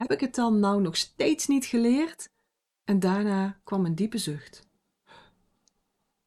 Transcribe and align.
heb 0.00 0.12
ik 0.12 0.20
het 0.20 0.34
dan 0.34 0.60
nou 0.60 0.82
nog 0.82 0.96
steeds 0.96 1.46
niet 1.46 1.64
geleerd? 1.64 2.30
En 2.84 3.00
daarna 3.00 3.60
kwam 3.64 3.84
een 3.84 3.94
diepe 3.94 4.18
zucht. 4.18 4.66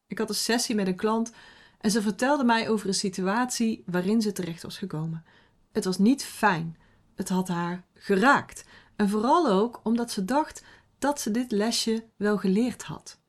Ik 0.08 0.18
had 0.18 0.30
een 0.30 0.36
sessie 0.36 0.76
met 0.76 0.88
een 0.88 0.96
klant 0.96 1.32
en 1.80 1.92
ze 1.92 2.01
vertelde 2.01 2.44
mij 2.44 2.70
over 2.70 2.88
een 2.88 2.94
situatie 2.94 3.83
waarin 3.86 4.22
ze 4.22 4.32
terecht 4.32 4.64
was 4.64 4.78
gekomen. 4.78 5.25
Het 5.72 5.86
was 5.86 5.98
niet 5.98 6.24
fijn. 6.24 6.78
Het 7.16 7.30
had 7.30 7.48
haar 7.48 7.86
geraakt. 7.94 8.66
En 8.96 9.09
vooral 9.09 9.49
ook 9.49 9.79
omdat 9.83 10.11
ze 10.11 10.25
dacht 10.25 10.63
dat 10.99 11.21
ze 11.21 11.31
dit 11.31 11.51
lesje 11.51 12.05
wel 12.15 12.37
geleerd 12.37 12.83
had. 12.83 13.19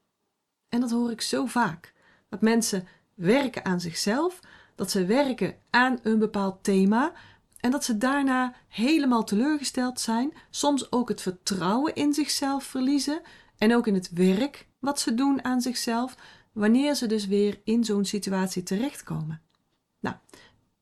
En 0.68 0.80
dat 0.80 0.90
hoor 0.90 1.10
ik 1.10 1.20
zo 1.20 1.46
vaak. 1.46 1.94
Dat 2.28 2.40
mensen 2.40 2.86
werken 3.14 3.64
aan 3.64 3.80
zichzelf, 3.80 4.40
dat 4.74 4.90
ze 4.90 5.06
werken 5.06 5.56
aan 5.70 5.98
een 6.02 6.18
bepaald 6.18 6.64
thema 6.64 7.12
en 7.64 7.70
dat 7.70 7.84
ze 7.84 7.98
daarna 7.98 8.54
helemaal 8.68 9.24
teleurgesteld 9.24 10.00
zijn, 10.00 10.32
soms 10.50 10.92
ook 10.92 11.08
het 11.08 11.20
vertrouwen 11.20 11.94
in 11.94 12.14
zichzelf 12.14 12.64
verliezen 12.64 13.20
en 13.58 13.74
ook 13.74 13.86
in 13.86 13.94
het 13.94 14.10
werk 14.10 14.66
wat 14.78 15.00
ze 15.00 15.14
doen 15.14 15.44
aan 15.44 15.60
zichzelf, 15.60 16.16
wanneer 16.52 16.94
ze 16.94 17.06
dus 17.06 17.26
weer 17.26 17.60
in 17.64 17.84
zo'n 17.84 18.04
situatie 18.04 18.62
terechtkomen. 18.62 19.40
Nou, 20.00 20.16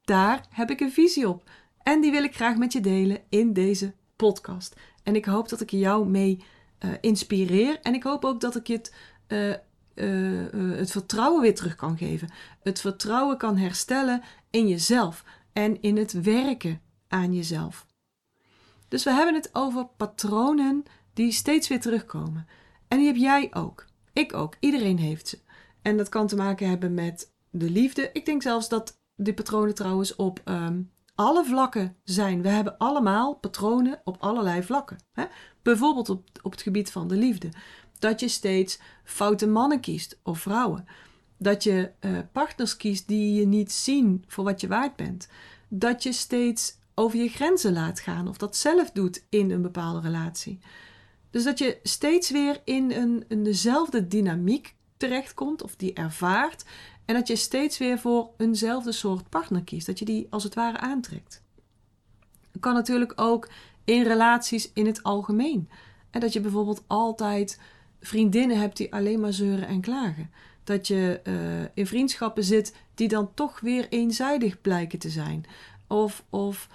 daar 0.04 0.46
heb 0.50 0.70
ik 0.70 0.80
een 0.80 0.92
visie 0.92 1.28
op 1.28 1.50
en 1.82 2.00
die 2.00 2.10
wil 2.10 2.24
ik 2.24 2.34
graag 2.34 2.56
met 2.56 2.72
je 2.72 2.80
delen 2.80 3.18
in 3.28 3.52
deze 3.52 3.94
podcast. 4.16 4.76
En 5.02 5.16
ik 5.16 5.24
hoop 5.24 5.48
dat 5.48 5.60
ik 5.60 5.70
jou 5.70 6.08
mee 6.08 6.44
uh, 6.84 6.90
inspireer 7.00 7.80
en 7.82 7.94
ik 7.94 8.02
hoop 8.02 8.24
ook 8.24 8.40
dat 8.40 8.56
ik 8.56 8.66
je 8.66 8.80
uh, 9.28 9.48
uh, 9.94 10.78
het 10.78 10.90
vertrouwen 10.90 11.42
weer 11.42 11.54
terug 11.54 11.74
kan 11.74 11.96
geven. 11.96 12.32
Het 12.62 12.80
vertrouwen 12.80 13.36
kan 13.36 13.56
herstellen 13.56 14.22
in 14.50 14.68
jezelf 14.68 15.24
en 15.52 15.80
in 15.80 15.96
het 15.96 16.12
werken 16.12 16.80
aan 17.08 17.34
jezelf. 17.34 17.86
Dus 18.88 19.04
we 19.04 19.10
hebben 19.10 19.34
het 19.34 19.50
over 19.52 19.86
patronen 19.96 20.82
die 21.12 21.32
steeds 21.32 21.68
weer 21.68 21.80
terugkomen. 21.80 22.46
En 22.88 22.98
die 22.98 23.06
heb 23.06 23.16
jij 23.16 23.48
ook. 23.54 23.86
Ik 24.12 24.34
ook. 24.34 24.56
Iedereen 24.60 24.98
heeft 24.98 25.28
ze. 25.28 25.38
En 25.82 25.96
dat 25.96 26.08
kan 26.08 26.26
te 26.26 26.36
maken 26.36 26.68
hebben 26.68 26.94
met 26.94 27.32
de 27.50 27.70
liefde. 27.70 28.10
Ik 28.12 28.24
denk 28.26 28.42
zelfs 28.42 28.68
dat 28.68 29.00
die 29.16 29.34
patronen 29.34 29.74
trouwens 29.74 30.16
op 30.16 30.40
um, 30.44 30.90
alle 31.14 31.44
vlakken 31.44 31.96
zijn. 32.04 32.42
We 32.42 32.48
hebben 32.48 32.78
allemaal 32.78 33.34
patronen 33.34 34.00
op 34.04 34.16
allerlei 34.20 34.62
vlakken. 34.62 34.98
Hè? 35.12 35.24
Bijvoorbeeld 35.62 36.08
op, 36.08 36.28
op 36.42 36.50
het 36.50 36.62
gebied 36.62 36.90
van 36.90 37.08
de 37.08 37.16
liefde. 37.16 37.48
Dat 37.98 38.20
je 38.20 38.28
steeds 38.28 38.80
foute 39.04 39.46
mannen 39.46 39.80
kiest 39.80 40.20
of 40.22 40.38
vrouwen. 40.38 40.86
Dat 41.42 41.62
je 41.62 41.90
uh, 42.00 42.18
partners 42.32 42.76
kiest 42.76 43.08
die 43.08 43.34
je 43.34 43.46
niet 43.46 43.72
zien 43.72 44.24
voor 44.26 44.44
wat 44.44 44.60
je 44.60 44.68
waard 44.68 44.96
bent. 44.96 45.28
Dat 45.68 46.02
je 46.02 46.12
steeds 46.12 46.76
over 46.94 47.18
je 47.18 47.28
grenzen 47.28 47.72
laat 47.72 48.00
gaan 48.00 48.28
of 48.28 48.36
dat 48.36 48.56
zelf 48.56 48.90
doet 48.90 49.24
in 49.28 49.50
een 49.50 49.62
bepaalde 49.62 50.00
relatie. 50.00 50.58
Dus 51.30 51.44
dat 51.44 51.58
je 51.58 51.78
steeds 51.82 52.30
weer 52.30 52.60
in 52.64 52.92
een, 53.28 53.42
dezelfde 53.42 54.06
dynamiek 54.06 54.74
terechtkomt 54.96 55.62
of 55.62 55.76
die 55.76 55.92
ervaart 55.92 56.64
en 57.04 57.14
dat 57.14 57.28
je 57.28 57.36
steeds 57.36 57.78
weer 57.78 57.98
voor 57.98 58.30
eenzelfde 58.36 58.92
soort 58.92 59.28
partner 59.28 59.62
kiest, 59.62 59.86
dat 59.86 59.98
je 59.98 60.04
die 60.04 60.26
als 60.30 60.44
het 60.44 60.54
ware 60.54 60.78
aantrekt. 60.78 61.42
Kan 62.60 62.74
natuurlijk 62.74 63.12
ook 63.16 63.48
in 63.84 64.02
relaties 64.02 64.72
in 64.72 64.86
het 64.86 65.02
algemeen. 65.02 65.68
En 66.10 66.20
dat 66.20 66.32
je 66.32 66.40
bijvoorbeeld 66.40 66.84
altijd 66.86 67.60
vriendinnen 68.00 68.60
hebt 68.60 68.76
die 68.76 68.92
alleen 68.92 69.20
maar 69.20 69.32
zeuren 69.32 69.66
en 69.66 69.80
klagen. 69.80 70.30
Dat 70.64 70.86
je 70.86 71.20
uh, 71.24 71.68
in 71.74 71.86
vriendschappen 71.86 72.44
zit 72.44 72.74
die 72.94 73.08
dan 73.08 73.34
toch 73.34 73.60
weer 73.60 73.86
eenzijdig 73.88 74.60
blijken 74.60 74.98
te 74.98 75.10
zijn. 75.10 75.44
Of, 75.86 76.24
of 76.30 76.68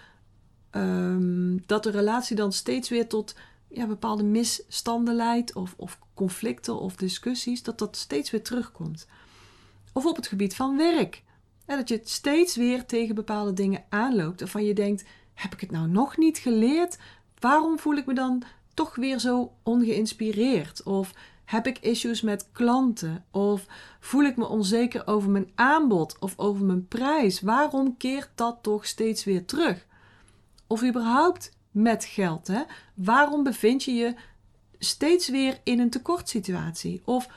um, 0.72 1.64
dat 1.66 1.84
de 1.84 1.90
relatie 1.90 2.36
dan 2.36 2.54
steeds 2.54 2.90
weer 2.90 3.08
tot 3.08 3.36
ja, 3.68 3.88
bepaalde 3.88 4.24
misstanden 4.24 5.16
leidt, 5.16 5.54
of, 5.54 5.74
of 5.78 6.00
conflicten 6.14 6.80
of 6.80 6.96
discussies, 6.96 7.64
dat 7.64 7.80
dat 7.80 7.96
steeds 7.96 8.32
weer 8.32 8.44
terugkomt. 8.44 9.08
Of 9.94 10.06
op 10.06 10.16
het 10.16 10.28
gebied 10.28 10.56
van 10.56 10.78
werk. 10.78 11.24
En 11.66 11.78
dat 11.78 11.90
je 11.90 12.02
steeds 12.03 12.56
weer 12.56 12.86
tegen 12.86 13.16
bepaalde 13.16 13.53
dingen 13.53 13.84
aanloopt 13.90 14.40
waarvan 14.40 14.64
je 14.64 14.74
denkt: 14.74 15.03
heb 15.34 15.53
ik 15.53 15.59
het 15.59 15.72
nou 15.72 15.88
nog 15.88 16.18
niet 16.18 16.38
geleerd? 16.38 16.97
Waarom 17.40 17.80
voel 17.80 17.96
ik 17.96 18.06
me 18.06 18.14
dan 18.14 18.44
toch 18.74 18.96
weer 18.96 19.20
zo 19.20 19.53
ongeïnspireerd? 19.64 20.84
Of 20.84 21.14
heb 21.47 21.68
ik 21.68 21.80
issues 21.80 22.22
met 22.22 22.50
klanten? 22.52 23.25
Of 23.31 23.66
voel 24.00 24.24
ik 24.24 24.38
me 24.38 24.47
onzeker 24.47 25.08
over 25.08 25.30
mijn 25.30 25.52
aanbod 25.56 26.19
of 26.19 26.34
over 26.38 26.66
mijn 26.66 26.88
prijs? 26.88 27.41
Waarom 27.41 27.97
keert 27.97 28.30
dat 28.35 28.58
toch 28.62 28.85
steeds 28.85 29.24
weer 29.24 29.46
terug? 29.46 29.85
Of 30.68 30.84
überhaupt 30.84 31.52
met 31.72 32.06
geld. 32.06 32.47
Hè? 32.47 32.62
Waarom 32.94 33.44
bevind 33.44 33.84
je 33.84 33.94
je 33.94 34.16
steeds 34.80 35.30
weer 35.30 35.59
in 35.63 35.80
een 35.80 35.90
tekortsituatie? 35.90 37.02
Of 37.06 37.28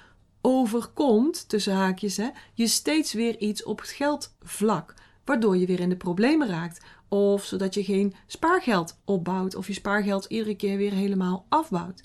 overkomt, 0.40 1.48
tussen 1.48 1.74
haakjes, 1.74 2.16
hè, 2.16 2.28
je 2.54 2.66
steeds 2.66 3.12
weer 3.12 3.38
iets 3.38 3.62
op 3.62 3.80
het 3.80 3.90
geldvlak, 3.90 4.94
waardoor 5.24 5.56
je 5.56 5.66
weer 5.66 5.80
in 5.80 5.88
de 5.88 5.96
problemen 5.96 6.48
raakt. 6.48 6.84
Of 7.08 7.44
zodat 7.44 7.74
je 7.74 7.84
geen 7.84 8.14
spaargeld 8.26 8.98
opbouwt 9.04 9.54
of 9.54 9.66
je 9.66 9.72
spaargeld 9.72 10.24
iedere 10.24 10.56
keer 10.56 10.76
weer 10.76 10.92
helemaal 10.92 11.46
afbouwt. 11.48 12.02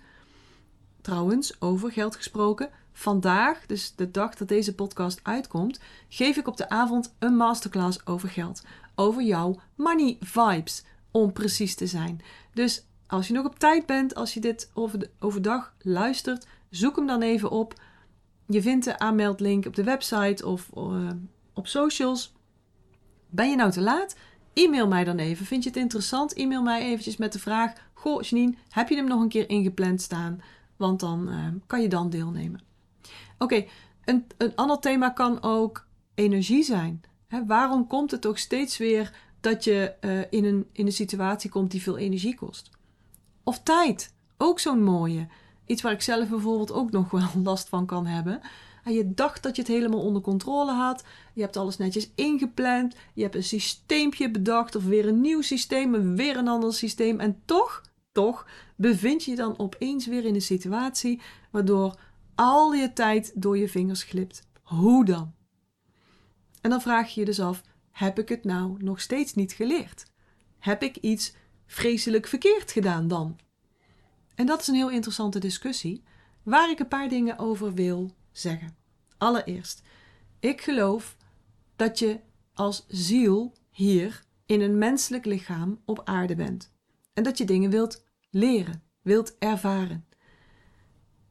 Trouwens, 1.06 1.62
over 1.62 1.92
geld 1.92 2.16
gesproken, 2.16 2.70
vandaag, 2.92 3.66
dus 3.66 3.96
de 3.96 4.12
dag 4.12 4.36
dat 4.36 4.48
deze 4.48 4.76
podcast 4.76 5.20
uitkomt, 5.24 5.80
geef 6.10 6.38
ik 6.38 6.48
op 6.48 6.58
de 6.58 6.70
avond 6.70 7.16
een 7.20 7.36
masterclass 7.36 8.06
over 8.06 8.30
geld. 8.30 8.64
Over 8.96 9.24
jouw 9.24 9.60
money 9.76 10.18
vibes, 10.20 10.84
om 11.12 11.34
precies 11.34 11.76
te 11.76 11.88
zijn. 11.88 12.22
Dus 12.54 12.86
als 13.08 13.28
je 13.28 13.34
nog 13.34 13.46
op 13.46 13.60
tijd 13.60 13.86
bent, 13.86 14.16
als 14.16 14.34
je 14.34 14.40
dit 14.40 14.72
overdag 15.20 15.74
luistert, 15.82 16.48
zoek 16.70 16.96
hem 16.96 17.08
dan 17.08 17.22
even 17.22 17.50
op. 17.50 17.82
Je 18.48 18.62
vindt 18.62 18.86
de 18.86 19.00
aanmeldlink 19.00 19.66
op 19.66 19.76
de 19.76 19.84
website 19.84 20.46
of 20.46 20.70
uh, 20.78 21.10
op 21.54 21.68
socials. 21.68 22.34
Ben 23.30 23.50
je 23.50 23.56
nou 23.56 23.72
te 23.72 23.82
laat? 23.82 24.16
E-mail 24.54 24.88
mij 24.88 25.04
dan 25.04 25.18
even. 25.18 25.46
Vind 25.46 25.64
je 25.64 25.70
het 25.70 25.78
interessant? 25.78 26.34
E-mail 26.34 26.62
mij 26.62 26.82
eventjes 26.82 27.18
met 27.18 27.34
de 27.34 27.40
vraag: 27.40 27.74
Goh, 27.94 28.22
Janine, 28.22 28.54
heb 28.70 28.90
je 28.90 28.96
hem 28.96 29.08
nog 29.08 29.22
een 29.22 29.30
keer 29.30 29.50
ingepland 29.50 30.02
staan? 30.02 30.42
Want 30.76 31.00
dan 31.00 31.30
uh, 31.30 31.48
kan 31.68 31.82
je 31.82 31.88
dan 31.88 32.10
deelnemen. 32.10 32.62
Oké, 33.38 33.66
een, 34.06 34.26
een 34.38 34.56
ander 34.56 34.80
thema 34.80 35.10
kan 35.10 35.42
ook 35.42 35.88
energie 36.16 36.64
zijn. 36.64 37.02
Waarom 37.48 37.88
komt 37.88 38.12
het 38.12 38.22
toch 38.22 38.40
steeds 38.40 38.78
weer 38.78 39.14
dat 39.40 39.64
je 39.64 39.94
uh, 40.02 40.20
in, 40.30 40.46
een, 40.46 40.68
in 40.72 40.86
een 40.86 40.92
situatie 40.92 41.50
komt 41.50 41.72
die 41.72 41.82
veel 41.82 41.98
energie 41.98 42.36
kost? 42.36 42.70
Of 43.44 43.60
tijd, 43.60 44.14
ook 44.38 44.60
zo'n 44.60 44.84
mooie. 44.84 45.28
Iets 45.66 45.82
waar 45.82 45.92
ik 45.92 46.02
zelf 46.02 46.30
bijvoorbeeld 46.30 46.72
ook 46.72 46.92
nog 46.92 47.12
wel 47.12 47.30
last 47.44 47.70
van 47.70 47.86
kan 47.86 48.06
hebben. 48.06 48.42
En 48.84 48.94
je 48.94 49.14
dacht 49.14 49.44
dat 49.44 49.56
je 49.56 49.62
het 49.62 49.72
helemaal 49.72 50.02
onder 50.02 50.22
controle 50.22 50.72
had. 50.72 51.04
Je 51.34 51.42
hebt 51.42 51.58
alles 51.58 51.78
netjes 51.78 52.10
ingepland. 52.16 52.96
Je 53.14 53.22
hebt 53.22 53.36
een 53.36 53.44
systeempje 53.44 54.32
bedacht 54.32 54.76
of 54.76 54.84
weer 54.84 55.08
een 55.08 55.22
nieuw 55.22 55.42
systeem, 55.42 56.16
weer 56.16 56.38
een 56.38 56.48
ander 56.48 56.74
systeem. 56.74 57.20
En 57.20 57.42
toch, 57.46 57.82
toch 58.12 58.46
bevind 58.76 59.24
je 59.24 59.36
dan 59.36 59.60
opeens 59.60 60.06
weer 60.06 60.26
in 60.26 60.36
een 60.36 60.42
situatie 60.42 61.22
waardoor 61.52 62.00
al 62.36 62.74
je 62.74 62.94
tijd 62.94 63.32
door 63.36 63.58
je 63.58 63.70
vingers 63.70 64.04
glipt. 64.04 64.48
Hoe 64.64 65.06
dan? 65.06 65.34
En 66.62 66.70
dan 66.70 66.82
vraag 66.82 67.14
je 67.14 67.20
je 67.20 67.26
dus 67.26 67.40
af: 67.40 67.62
heb 67.92 68.20
ik 68.20 68.30
het 68.30 68.44
nou 68.44 68.84
nog 68.84 69.02
steeds 69.02 69.34
niet 69.34 69.52
geleerd? 69.52 70.06
Heb 70.60 70.84
ik 70.84 70.98
iets 70.98 71.34
vreselijk 71.66 72.28
verkeerd 72.28 72.72
gedaan 72.72 73.08
dan? 73.08 73.40
En 74.36 74.46
dat 74.46 74.62
is 74.62 74.68
een 74.68 74.76
heel 74.76 74.92
interessante 74.92 75.40
discussie, 75.40 76.04
waar 76.44 76.70
ik 76.70 76.80
een 76.80 76.88
paar 76.88 77.10
dingen 77.10 77.38
over 77.38 77.74
wil 77.74 78.12
zeggen. 78.32 78.76
Allereerst, 79.18 79.82
ik 80.40 80.62
geloof 80.62 81.18
dat 81.76 82.00
je 82.00 82.20
als 82.54 82.86
ziel 82.88 83.54
hier 83.70 84.24
in 84.46 84.62
een 84.62 84.78
menselijk 84.78 85.26
lichaam 85.26 85.82
op 85.86 86.02
aarde 86.04 86.36
bent. 86.36 86.74
En 87.14 87.24
dat 87.24 87.38
je 87.38 87.46
dingen 87.46 87.70
wilt 87.70 88.05
leren, 88.36 88.84
wilt 89.02 89.38
ervaren. 89.38 90.06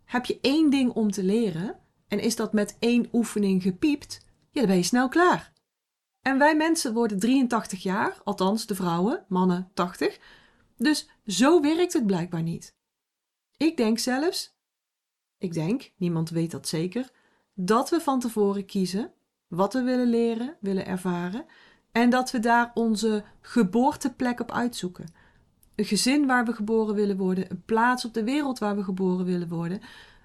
Heb 0.05 0.25
je 0.25 0.39
één 0.41 0.71
ding 0.71 0.93
om 0.93 1.11
te 1.11 1.23
leren 1.23 1.79
en 2.09 2.21
is 2.21 2.37
dat 2.37 2.53
met 2.53 2.77
één 2.79 3.09
oefening 3.13 3.63
gepiept, 3.63 4.27
ja, 4.51 4.61
dan 4.61 4.67
ben 4.67 4.77
je 4.77 4.83
snel 4.83 5.09
klaar. 5.09 5.53
En 6.23 6.39
wij 6.39 6.57
mensen 6.57 6.95
worden 6.95 7.19
83 7.19 7.83
jaar, 7.83 8.21
althans 8.25 8.67
de 8.67 8.75
vrouwen, 8.75 9.25
mannen 9.29 9.71
80. 9.75 10.19
Dus 10.77 11.09
zo 11.27 11.61
werkt 11.61 11.93
het 11.93 12.07
blijkbaar 12.07 12.43
niet. 12.43 12.77
Ik 13.57 13.77
denk 13.77 13.99
zelfs, 13.99 14.57
ik 15.39 15.53
denk, 15.53 15.93
niemand 15.97 16.31
weet 16.31 16.51
dat 16.51 16.69
zeker, 16.69 17.11
dat 17.55 17.91
we 17.91 18.01
van 18.01 18.21
tevoren 18.21 18.67
kiezen 18.67 19.13
wat 19.47 19.73
we 19.73 19.83
willen 19.83 20.09
leren, 20.09 20.57
willen 20.61 20.87
ervaren 20.87 21.47
en 21.93 22.11
dat 22.11 22.31
we 22.31 22.39
daar 22.39 22.71
onze 22.75 23.25
geboorteplek 23.41 24.41
op 24.41 24.53
uitzoeken. 24.53 25.24
Een 25.75 25.85
gezin 25.85 26.27
waar 26.27 26.45
we 26.45 26.53
geboren 26.53 26.95
willen 26.95 27.17
worden, 27.17 27.51
een 27.51 27.63
plaats 27.65 28.05
op 28.05 28.15
de 28.15 28.25
wereld 28.25 28.59
waar 28.59 28.77
we 28.77 28.83
geboren 28.83 29.25
willen 29.25 29.49
worden, 29.49 29.81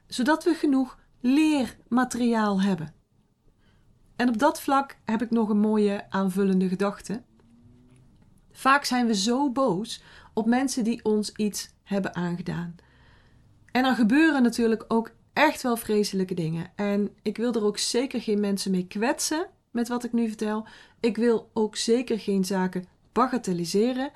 zodat 0.08 0.44
we 0.44 0.54
genoeg 0.54 1.00
leermateriaal 1.20 2.62
hebben. 2.62 2.94
En 4.16 4.30
op 4.30 4.38
dat 4.38 4.62
vlak 4.62 4.98
heb 5.06 5.22
ik 5.22 5.30
nog 5.30 5.50
een 5.50 5.60
mooie 5.60 6.06
aanvullende 6.10 6.68
gedachte. 6.68 7.22
Vaak 8.52 8.84
zijn 8.84 9.08
we 9.08 9.16
zo 9.16 9.52
boos 9.52 10.04
op 10.34 10.46
mensen 10.46 10.84
die 10.84 11.04
ons 11.06 11.32
iets 11.32 11.74
hebben 11.84 12.16
aangedaan. 12.16 12.76
En 13.72 13.86
er 13.86 13.96
gebeuren 13.96 14.44
natuurlijk 14.44 14.86
ook 14.88 15.12
echt 15.34 15.62
wel 15.62 15.78
vreselijke 15.78 16.34
dingen. 16.34 16.72
En 16.76 17.10
ik 17.22 17.38
wil 17.38 17.54
er 17.54 17.64
ook 17.64 17.78
zeker 17.78 18.22
geen 18.22 18.40
mensen 18.40 18.72
mee 18.72 18.88
kwetsen 18.88 19.48
met 19.72 19.88
wat 19.88 20.04
ik 20.04 20.14
nu 20.14 20.28
vertel. 20.28 20.68
Ik 21.00 21.18
wil 21.18 21.50
ook 21.54 21.76
zeker 21.76 22.20
geen 22.20 22.46
zaken 22.46 22.86
bagatelliseren. 23.12 24.12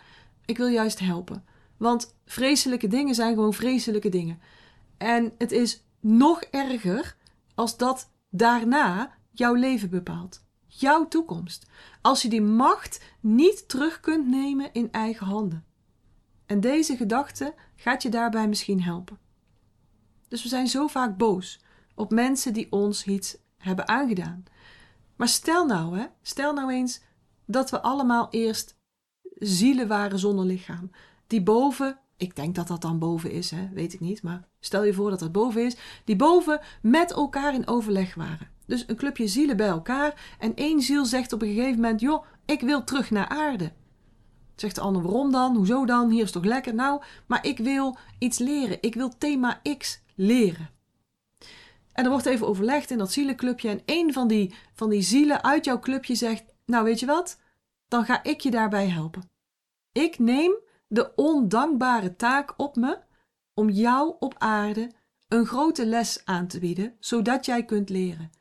Ik 0.46 0.58
wil 0.58 0.68
juist 0.68 1.00
helpen. 1.00 1.46
Want 1.78 2.16
vreselijke 2.26 2.88
dingen 2.88 3.16
zijn 3.16 3.34
gewoon 3.34 3.54
vreselijke 3.54 4.10
dingen. 4.10 4.40
En 4.98 5.34
het 5.38 5.52
is 5.52 5.84
nog 6.00 6.42
erger 6.42 7.16
als 7.56 7.78
dat 7.78 8.10
daarna 8.30 9.14
jouw 9.32 9.54
leven 9.54 9.90
bepaalt. 9.90 10.46
Jouw 10.68 11.08
toekomst. 11.08 11.66
Als 12.02 12.22
je 12.22 12.30
die 12.30 12.42
macht 12.42 13.02
niet 13.20 13.68
terug 13.68 14.00
kunt 14.00 14.28
nemen 14.28 14.70
in 14.74 14.92
eigen 14.92 15.26
handen. 15.26 15.66
En 16.46 16.60
deze 16.60 16.96
gedachte 16.96 17.54
gaat 17.76 18.02
je 18.02 18.10
daarbij 18.10 18.48
misschien 18.48 18.84
helpen. 18.84 19.20
Dus 20.28 20.44
we 20.44 20.50
zijn 20.50 20.68
zo 20.68 20.88
vaak 20.88 21.18
boos 21.18 21.62
op 21.96 22.12
mensen 22.12 22.54
die 22.54 22.72
ons 22.72 23.06
iets 23.06 23.38
hebben 23.58 23.88
aangedaan. 23.88 24.44
Maar 25.16 25.28
stel 25.28 25.66
nou, 25.66 26.00
hè, 26.00 26.06
stel 26.22 26.54
nou 26.54 26.72
eens 26.72 27.02
dat 27.46 27.70
we 27.70 27.82
allemaal 27.82 28.28
eerst 28.30 28.78
zielen 29.46 29.88
waren 29.88 30.20
zonder 30.20 30.46
lichaam. 30.46 30.92
Die 31.28 31.44
boven, 31.44 32.00
ik 32.18 32.36
denk 32.36 32.56
dat 32.56 32.68
dat 32.68 32.82
dan 32.82 33.00
boven 33.00 33.32
is, 33.32 33.52
hè, 33.52 33.70
weet 33.74 33.94
ik 33.94 34.00
niet, 34.00 34.24
maar 34.24 34.48
stel 34.60 34.84
je 34.84 34.94
voor 34.94 35.10
dat 35.10 35.20
dat 35.20 35.32
boven 35.32 35.66
is, 35.66 35.76
die 36.04 36.16
boven 36.16 36.60
met 36.82 37.12
elkaar 37.12 37.54
in 37.54 37.68
overleg 37.68 38.16
waren. 38.16 38.52
Dus 38.66 38.84
een 38.88 38.96
clubje 38.96 39.28
zielen 39.28 39.58
bij 39.58 39.68
elkaar 39.68 40.36
en 40.40 40.56
één 40.56 40.82
ziel 40.82 41.06
zegt 41.06 41.34
op 41.34 41.42
een 41.42 41.54
gegeven 41.54 41.76
moment: 41.76 42.02
Joh, 42.02 42.26
ik 42.46 42.62
wil 42.62 42.84
terug 42.84 43.12
naar 43.12 43.28
aarde. 43.28 43.72
Zegt 44.56 44.76
de 44.76 44.82
ander: 44.82 45.02
Waarom 45.02 45.32
dan? 45.32 45.56
Hoezo 45.56 45.86
dan? 45.86 46.10
Hier 46.10 46.24
is 46.24 46.32
toch 46.32 46.44
lekker? 46.44 46.74
Nou, 46.74 47.02
maar 47.26 47.46
ik 47.46 47.58
wil 47.58 47.98
iets 48.20 48.38
leren. 48.38 48.78
Ik 48.82 48.96
wil 48.96 49.18
thema 49.18 49.62
X 49.78 50.02
leren. 50.16 50.70
En 51.92 52.04
er 52.04 52.10
wordt 52.10 52.26
even 52.26 52.48
overlegd 52.48 52.92
in 52.92 52.98
dat 52.98 53.12
zielenclubje. 53.12 53.70
En 53.70 53.82
een 53.86 54.14
van 54.14 54.28
die, 54.28 54.56
van 54.74 54.90
die 54.90 55.02
zielen 55.02 55.44
uit 55.44 55.66
jouw 55.66 55.80
clubje 55.80 56.16
zegt: 56.16 56.44
Nou, 56.66 56.84
weet 56.84 57.00
je 57.00 57.06
wat? 57.06 57.40
Dan 57.88 58.06
ga 58.06 58.24
ik 58.24 58.42
je 58.42 58.52
daarbij 58.52 58.88
helpen. 58.88 59.32
Ik 59.94 60.20
neem 60.20 60.56
de 60.88 61.16
ondankbare 61.16 62.16
taak 62.16 62.54
op 62.58 62.76
me 62.76 63.00
om 63.54 63.70
jou 63.70 64.16
op 64.20 64.36
aarde 64.38 64.92
een 65.28 65.46
grote 65.46 65.86
les 65.86 66.22
aan 66.26 66.48
te 66.48 66.60
bieden, 66.60 66.96
zodat 67.00 67.46
jij 67.46 67.66
kunt 67.66 67.90
leren. 67.90 68.32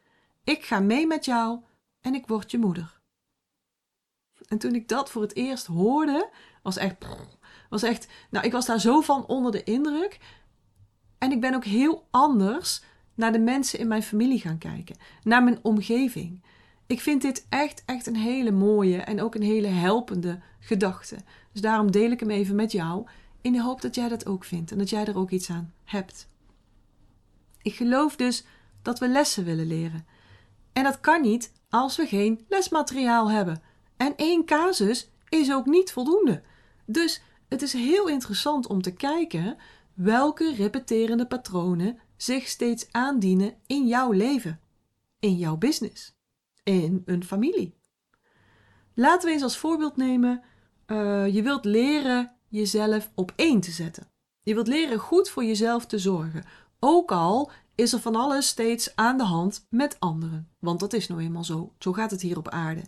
Ik 0.45 0.65
ga 0.65 0.81
mee 0.81 1.07
met 1.07 1.25
jou 1.25 1.61
en 2.01 2.15
ik 2.15 2.27
word 2.27 2.51
je 2.51 2.59
moeder. 2.59 3.01
En 4.49 4.59
toen 4.59 4.75
ik 4.75 4.89
dat 4.89 5.11
voor 5.11 5.23
het 5.23 5.35
eerst 5.35 5.67
hoorde, 5.67 6.31
was 6.63 6.77
echt, 6.77 6.97
was 7.69 7.83
echt, 7.83 8.09
nou, 8.31 8.47
ik 8.47 8.53
was 8.53 8.67
daar 8.67 8.81
zo 8.81 9.01
van 9.01 9.27
onder 9.27 9.53
de 9.53 9.65
indruk. 9.65 10.19
En 11.19 11.33
ik 11.33 11.41
ben 11.41 11.55
ook 11.55 11.65
heel 11.65 12.07
anders 12.11 12.83
naar 13.15 13.33
de 13.33 13.39
mensen 13.39 13.79
in 13.79 13.89
mijn 13.89 14.03
familie 14.03 14.41
gaan 14.41 14.59
kijken, 14.59 14.97
naar 15.23 15.43
mijn 15.43 15.59
omgeving. 15.63 16.45
Ik 16.87 17.01
vind 17.01 17.23
dit 17.23 17.47
echt, 17.49 17.83
echt 17.87 18.07
een 18.07 18.17
hele 18.17 18.51
mooie 18.51 18.99
en 18.99 19.21
ook 19.21 19.35
een 19.35 19.43
hele 19.43 19.67
helpende 19.67 20.41
gedachte. 20.61 21.17
Dus 21.53 21.61
daarom 21.61 21.91
deel 21.91 22.11
ik 22.11 22.21
hem 22.21 22.31
even 22.31 22.55
met 22.55 22.73
jou, 22.73 23.07
in 23.41 23.53
de 23.53 23.63
hoop 23.63 23.81
dat 23.81 23.95
jij 23.95 24.09
dat 24.09 24.27
ook 24.27 24.45
vindt 24.45 24.71
en 24.71 24.79
dat 24.79 24.91
jij 24.91 25.05
er 25.05 25.17
ook 25.17 25.31
iets 25.31 25.51
aan 25.51 25.75
hebt. 25.85 26.29
Ik 27.63 27.75
geloof 27.75 28.17
dus 28.17 28.45
dat 28.83 28.99
we 28.99 29.09
lessen 29.09 29.45
willen 29.45 29.67
leren. 29.67 30.07
En 30.73 30.83
dat 30.83 31.01
kan 31.01 31.21
niet 31.21 31.53
als 31.69 31.97
we 31.97 32.07
geen 32.07 32.45
lesmateriaal 32.49 33.31
hebben. 33.31 33.63
En 33.97 34.17
één 34.17 34.45
casus 34.45 35.11
is 35.29 35.53
ook 35.53 35.67
niet 35.67 35.93
voldoende. 35.93 36.43
Dus 36.87 37.23
het 37.49 37.63
is 37.63 37.73
heel 37.73 38.09
interessant 38.09 38.67
om 38.67 38.83
te 38.83 38.93
kijken 38.93 39.57
welke 39.95 40.55
repeterende 40.55 41.27
patronen 41.27 41.99
zich 42.17 42.49
steeds 42.49 42.93
aandienen 42.93 43.55
in 43.67 43.87
jouw 43.87 44.11
leven, 44.11 44.61
in 45.19 45.37
jouw 45.37 45.57
business, 45.57 46.15
in 46.63 47.03
een 47.05 47.25
familie. 47.25 47.75
Laten 48.95 49.29
we 49.29 49.35
eens 49.35 49.43
als 49.43 49.59
voorbeeld 49.59 49.97
nemen: 49.97 50.43
uh, 50.93 51.35
je 51.35 51.43
wilt 51.43 51.65
leren 51.65 52.33
jezelf 52.49 53.11
op 53.15 53.33
één 53.37 53.61
te 53.61 53.71
zetten. 53.71 54.11
Je 54.43 54.55
wilt 54.55 54.67
leren 54.67 54.99
goed 54.99 55.29
voor 55.29 55.45
jezelf 55.45 55.87
te 55.87 55.99
zorgen, 55.99 56.45
ook 56.81 57.13
al 57.13 57.51
is 57.75 57.93
er 57.93 58.01
van 58.01 58.17
alles 58.17 58.47
steeds 58.47 58.97
aan 58.97 59.19
de 59.19 59.25
hand 59.25 59.67
met 59.71 60.01
anderen. 60.01 60.49
Want 60.59 60.81
dat 60.81 60.93
is 60.93 61.09
nou 61.09 61.21
eenmaal 61.21 61.45
zo. 61.45 61.73
Zo 61.79 61.93
gaat 61.93 62.11
het 62.11 62.21
hier 62.21 62.37
op 62.37 62.49
aarde. 62.49 62.83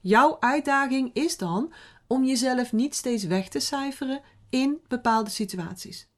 Jouw 0.00 0.36
uitdaging 0.40 1.10
is 1.12 1.36
dan 1.36 1.72
om 2.06 2.24
jezelf 2.24 2.72
niet 2.72 2.94
steeds 2.94 3.24
weg 3.24 3.48
te 3.48 3.60
cijferen 3.60 4.20
in 4.48 4.80
bepaalde 4.88 5.30
situaties. 5.30 6.08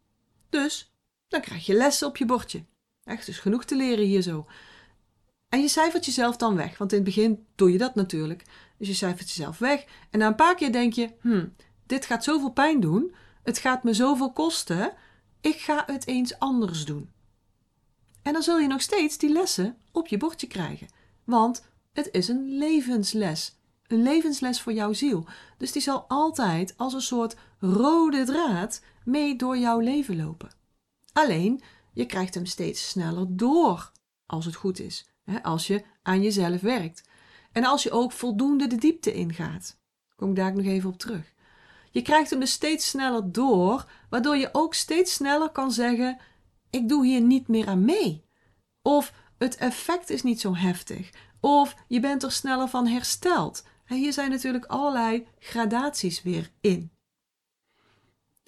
Dus 0.49 0.95
dan 1.29 1.41
krijg 1.41 1.67
je 1.67 1.75
lessen 1.75 2.09
op 2.09 2.17
je 2.17 2.25
bordje. 2.25 2.65
Echt, 3.05 3.27
dus 3.27 3.39
genoeg 3.39 3.65
te 3.65 3.77
leren 3.77 4.05
hier 4.05 4.23
zo. 4.23 4.47
En 5.49 5.61
je 5.61 5.69
cijfert 5.69 6.05
jezelf 6.05 6.37
dan 6.37 6.57
weg, 6.57 6.79
want 6.79 6.93
in 6.93 6.97
het 6.97 7.07
begin 7.07 7.47
doe 7.55 7.73
je 7.73 7.79
dat 7.79 7.95
natuurlijk. 7.95 8.45
Dus 8.83 8.91
je 8.91 8.97
cijfert 8.97 9.29
jezelf 9.29 9.59
weg 9.59 9.85
en 10.11 10.19
na 10.19 10.27
een 10.27 10.35
paar 10.35 10.55
keer 10.55 10.73
denk 10.73 10.93
je: 10.93 11.11
hmm, 11.21 11.55
dit 11.87 12.07
gaat 12.07 12.25
zoveel 12.25 12.51
pijn 12.51 12.81
doen, 12.81 13.15
het 13.43 13.59
gaat 13.59 13.83
me 13.83 13.95
zoveel 13.95 14.33
kosten, 14.33 14.93
ik 15.41 15.57
ga 15.57 15.83
het 15.87 16.07
eens 16.07 16.39
anders 16.39 16.85
doen. 16.85 17.11
En 18.23 18.33
dan 18.33 18.43
zul 18.43 18.59
je 18.59 18.67
nog 18.67 18.81
steeds 18.81 19.19
die 19.19 19.33
lessen 19.33 19.77
op 19.93 20.07
je 20.07 20.17
bordje 20.17 20.47
krijgen, 20.47 20.89
want 21.25 21.65
het 21.93 22.09
is 22.13 22.29
een 22.29 22.57
levensles. 22.59 23.57
Een 23.87 24.03
levensles 24.03 24.61
voor 24.61 24.73
jouw 24.73 24.93
ziel. 24.93 25.27
Dus 25.59 25.73
die 25.73 25.83
zal 25.83 26.05
altijd 26.09 26.75
als 26.77 26.93
een 26.93 27.03
soort 27.03 27.37
rode 27.59 28.25
draad 28.25 28.83
mee 29.05 29.37
door 29.37 29.59
jouw 29.59 29.79
leven 29.79 30.17
lopen. 30.17 30.51
Alleen, 31.13 31.63
je 31.93 32.07
krijgt 32.07 32.35
hem 32.35 32.47
steeds 32.47 32.89
sneller 32.89 33.27
door, 33.29 33.93
als 34.27 34.45
het 34.45 34.55
goed 34.55 34.81
is, 34.81 35.09
als 35.43 35.67
je 35.67 35.85
aan 36.03 36.23
jezelf 36.23 36.61
werkt. 36.61 37.11
En 37.53 37.65
als 37.65 37.83
je 37.83 37.91
ook 37.91 38.13
voldoende 38.13 38.67
de 38.67 38.77
diepte 38.77 39.13
ingaat. 39.13 39.81
Kom 40.17 40.31
ik 40.31 40.37
daar 40.37 40.55
nog 40.55 40.65
even 40.65 40.91
op 40.91 40.99
terug. 40.99 41.33
Je 41.91 42.03
krijgt 42.03 42.31
hem 42.31 42.41
dus 42.41 42.53
steeds 42.53 42.89
sneller 42.89 43.33
door, 43.33 43.91
waardoor 44.09 44.37
je 44.37 44.49
ook 44.53 44.75
steeds 44.75 45.13
sneller 45.15 45.51
kan 45.51 45.73
zeggen: 45.73 46.19
Ik 46.71 46.89
doe 46.89 47.07
hier 47.07 47.21
niet 47.21 47.49
meer 47.49 47.69
aan 47.69 47.85
mee. 47.85 48.25
Of 48.83 49.13
het 49.39 49.57
effect 49.57 50.11
is 50.11 50.23
niet 50.23 50.41
zo 50.41 50.55
heftig. 50.55 51.11
Of 51.41 51.77
je 51.89 52.01
bent 52.01 52.23
er 52.23 52.33
sneller 52.33 52.69
van 52.69 52.87
hersteld. 52.87 53.65
En 53.87 53.97
hier 53.97 54.13
zijn 54.13 54.31
natuurlijk 54.31 54.65
allerlei 54.65 55.27
gradaties 55.39 56.23
weer 56.23 56.51
in. 56.61 56.93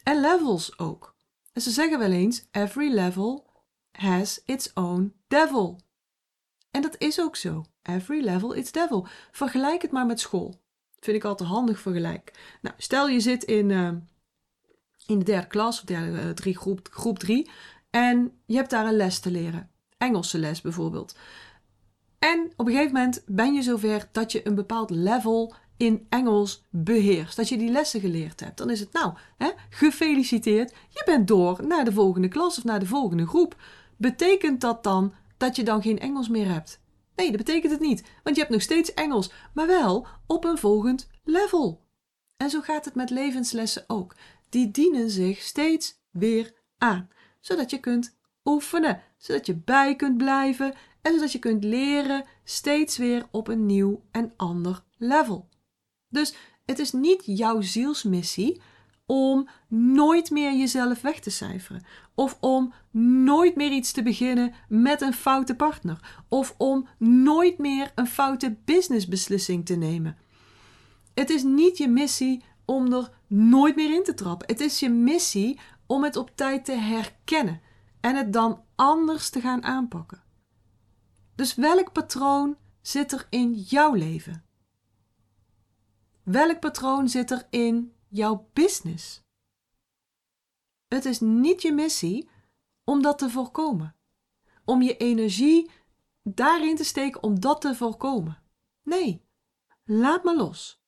En 0.02 0.20
levels 0.20 0.78
ook. 0.78 1.14
En 1.52 1.62
ze 1.62 1.70
zeggen 1.70 1.98
wel 1.98 2.10
eens: 2.10 2.46
every 2.50 2.92
level 2.92 3.46
has 3.92 4.42
its 4.44 4.72
own 4.72 5.14
devil. 5.26 5.80
En 6.74 6.82
dat 6.82 6.94
is 6.98 7.20
ook 7.20 7.36
zo. 7.36 7.64
Every 7.82 8.24
level 8.24 8.54
its 8.54 8.72
devil. 8.72 9.06
Vergelijk 9.30 9.82
het 9.82 9.90
maar 9.90 10.06
met 10.06 10.20
school. 10.20 10.62
vind 11.00 11.16
ik 11.16 11.24
altijd 11.24 11.48
handig 11.48 11.80
vergelijk. 11.80 12.56
Nou, 12.62 12.74
stel 12.78 13.08
je 13.08 13.20
zit 13.20 13.44
in, 13.44 13.68
uh, 13.70 13.88
in 15.06 15.18
de 15.18 15.24
derde 15.24 15.46
klas, 15.46 15.78
of 15.78 15.84
derde, 15.84 16.22
uh, 16.22 16.30
drie, 16.30 16.56
groep, 16.56 16.88
groep 16.90 17.18
drie, 17.18 17.50
en 17.90 18.32
je 18.46 18.56
hebt 18.56 18.70
daar 18.70 18.86
een 18.86 18.96
les 18.96 19.18
te 19.18 19.30
leren. 19.30 19.70
Engelse 19.98 20.38
les 20.38 20.60
bijvoorbeeld. 20.60 21.16
En 22.18 22.52
op 22.56 22.66
een 22.66 22.72
gegeven 22.72 22.92
moment 22.92 23.22
ben 23.26 23.54
je 23.54 23.62
zover 23.62 24.08
dat 24.12 24.32
je 24.32 24.46
een 24.46 24.54
bepaald 24.54 24.90
level 24.90 25.54
in 25.76 26.06
Engels 26.08 26.64
beheerst. 26.70 27.36
Dat 27.36 27.48
je 27.48 27.58
die 27.58 27.70
lessen 27.70 28.00
geleerd 28.00 28.40
hebt. 28.40 28.58
Dan 28.58 28.70
is 28.70 28.80
het 28.80 28.92
nou, 28.92 29.14
hè, 29.36 29.50
gefeliciteerd. 29.70 30.74
Je 30.88 31.02
bent 31.04 31.28
door 31.28 31.66
naar 31.66 31.84
de 31.84 31.92
volgende 31.92 32.28
klas 32.28 32.58
of 32.58 32.64
naar 32.64 32.80
de 32.80 32.86
volgende 32.86 33.26
groep. 33.26 33.56
Betekent 33.96 34.60
dat 34.60 34.82
dan 34.82 35.14
dat 35.36 35.56
je 35.56 35.62
dan 35.62 35.82
geen 35.82 35.98
Engels 35.98 36.28
meer 36.28 36.48
hebt? 36.52 36.82
Nee, 37.16 37.28
dat 37.28 37.36
betekent 37.36 37.72
het 37.72 37.80
niet. 37.80 38.04
Want 38.22 38.36
je 38.36 38.42
hebt 38.42 38.54
nog 38.54 38.62
steeds 38.62 38.94
Engels, 38.94 39.32
maar 39.54 39.66
wel 39.66 40.06
op 40.26 40.44
een 40.44 40.58
volgend 40.58 41.08
level. 41.24 41.86
En 42.36 42.50
zo 42.50 42.60
gaat 42.60 42.84
het 42.84 42.94
met 42.94 43.10
levenslessen 43.10 43.84
ook. 43.86 44.14
Die 44.48 44.70
dienen 44.70 45.10
zich 45.10 45.42
steeds 45.42 46.00
weer 46.10 46.54
aan, 46.78 47.08
zodat 47.40 47.70
je 47.70 47.78
kunt 47.78 48.16
oefenen, 48.44 49.02
zodat 49.16 49.46
je 49.46 49.56
bij 49.56 49.96
kunt 49.96 50.16
blijven 50.16 50.74
en 51.02 51.12
zodat 51.12 51.32
je 51.32 51.38
kunt 51.38 51.64
leren 51.64 52.24
steeds 52.44 52.96
weer 52.96 53.26
op 53.30 53.48
een 53.48 53.66
nieuw 53.66 54.04
en 54.10 54.32
ander 54.36 54.84
level. 54.96 55.48
Dus 56.08 56.34
het 56.64 56.78
is 56.78 56.92
niet 56.92 57.22
jouw 57.24 57.60
zielsmissie 57.60 58.62
om 59.06 59.48
nooit 59.68 60.30
meer 60.30 60.56
jezelf 60.56 61.00
weg 61.00 61.20
te 61.20 61.30
cijferen. 61.30 61.84
Of 62.14 62.36
om 62.40 62.72
nooit 63.24 63.56
meer 63.56 63.72
iets 63.72 63.92
te 63.92 64.02
beginnen 64.02 64.54
met 64.68 65.00
een 65.00 65.14
foute 65.14 65.54
partner. 65.54 66.22
Of 66.28 66.54
om 66.58 66.88
nooit 66.98 67.58
meer 67.58 67.92
een 67.94 68.06
foute 68.06 68.56
businessbeslissing 68.64 69.66
te 69.66 69.74
nemen. 69.74 70.16
Het 71.14 71.30
is 71.30 71.42
niet 71.42 71.78
je 71.78 71.88
missie 71.88 72.42
om 72.64 72.92
er 72.92 73.10
nooit 73.26 73.76
meer 73.76 73.94
in 73.94 74.04
te 74.04 74.14
trappen. 74.14 74.46
Het 74.46 74.60
is 74.60 74.80
je 74.80 74.88
missie 74.88 75.60
om 75.86 76.04
het 76.04 76.16
op 76.16 76.30
tijd 76.34 76.64
te 76.64 76.72
herkennen 76.72 77.60
en 78.00 78.16
het 78.16 78.32
dan 78.32 78.62
anders 78.74 79.30
te 79.30 79.40
gaan 79.40 79.64
aanpakken. 79.64 80.22
Dus 81.34 81.54
welk 81.54 81.92
patroon 81.92 82.56
zit 82.80 83.12
er 83.12 83.26
in 83.30 83.52
jouw 83.52 83.94
leven? 83.94 84.44
Welk 86.22 86.60
patroon 86.60 87.08
zit 87.08 87.30
er 87.30 87.46
in 87.50 87.93
jouw 88.14 88.50
business? 88.52 89.22
het 90.88 91.04
is 91.04 91.20
niet 91.20 91.62
je 91.62 91.72
missie 91.72 92.28
om 92.84 93.02
dat 93.02 93.18
te 93.18 93.30
voorkomen. 93.30 93.96
Om 94.64 94.82
je 94.82 94.96
energie 94.96 95.70
daarin 96.22 96.76
te 96.76 96.84
steken 96.84 97.22
om 97.22 97.40
dat 97.40 97.60
te 97.60 97.74
voorkomen. 97.74 98.42
Nee, 98.82 99.24
laat 99.84 100.24
me 100.24 100.36
los. 100.36 100.82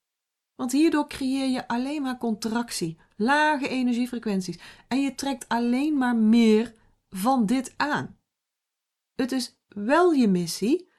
Want 0.55 0.73
hierdoor 0.73 1.09
creëer 1.09 1.49
je 1.49 1.69
alleen 1.69 2.03
maar 2.03 2.19
contractie, 2.19 2.99
lage 3.17 3.69
energiefrequenties 3.69 4.59
en 4.89 5.01
je 5.01 5.15
trekt 5.15 5.49
alleen 5.49 5.99
maar 5.99 6.17
meer 6.17 6.75
van 7.09 7.47
dit 7.47 7.75
aan. 7.77 8.19
Het 9.15 9.33
is 9.33 9.59
wel 9.69 10.13
je 10.13 10.29
missie 10.29 10.93